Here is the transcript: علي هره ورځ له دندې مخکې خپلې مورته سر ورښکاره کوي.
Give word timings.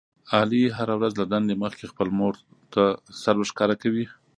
علي 0.37 0.63
هره 0.77 0.93
ورځ 0.99 1.13
له 1.17 1.25
دندې 1.33 1.55
مخکې 1.63 1.85
خپلې 1.91 2.11
مورته 2.19 2.83
سر 3.21 3.35
ورښکاره 3.37 3.75
کوي. 3.83 4.05